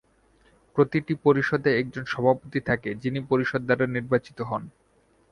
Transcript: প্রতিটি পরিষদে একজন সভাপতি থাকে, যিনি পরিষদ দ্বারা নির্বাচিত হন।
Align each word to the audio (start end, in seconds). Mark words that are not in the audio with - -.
প্রতিটি 0.75 1.13
পরিষদে 1.25 1.69
একজন 1.77 2.03
সভাপতি 2.05 2.59
থাকে, 2.61 2.89
যিনি 3.03 3.19
পরিষদ 3.29 3.61
দ্বারা 3.65 3.85
নির্বাচিত 3.87 4.37
হন। 4.41 4.63